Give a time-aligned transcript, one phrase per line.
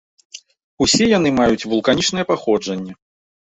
[0.85, 2.93] Усе яны маюць вулканічнае паходжанне.